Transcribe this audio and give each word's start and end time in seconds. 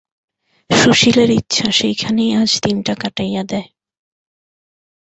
সুশীলের 0.69 1.29
ইচ্ছা, 1.29 1.67
সেইখানেই 1.71 2.31
আজ 2.35 2.51
দিনটা 2.63 2.93
কাটাইয়া 2.95 3.43
দেয়। 3.43 3.67